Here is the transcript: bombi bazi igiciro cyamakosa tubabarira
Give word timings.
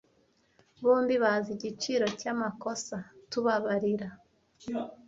bombi 0.83 1.15
bazi 1.23 1.49
igiciro 1.57 2.05
cyamakosa 2.19 2.97
tubabarira 3.31 4.07